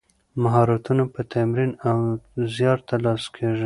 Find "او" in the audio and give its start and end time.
1.89-1.99